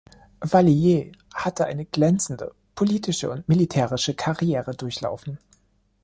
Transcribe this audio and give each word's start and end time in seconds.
Valier 0.41 1.11
hatte 1.31 1.65
eine 1.67 1.85
glänzende 1.85 2.55
politische 2.73 3.29
und 3.29 3.47
militärische 3.47 4.15
Karriere 4.15 4.75
durchlaufen. 4.75 5.37